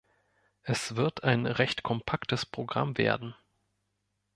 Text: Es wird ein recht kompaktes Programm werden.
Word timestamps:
Es 0.63 0.95
wird 0.95 1.23
ein 1.23 1.45
recht 1.45 1.83
kompaktes 1.83 2.43
Programm 2.47 2.97
werden. 2.97 3.35